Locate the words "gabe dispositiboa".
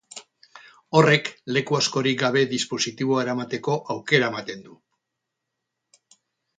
2.23-3.21